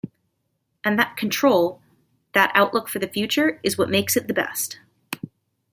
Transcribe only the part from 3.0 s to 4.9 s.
future, is what makes it the best.